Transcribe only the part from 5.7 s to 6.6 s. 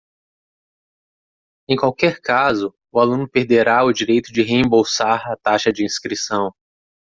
de inscrição.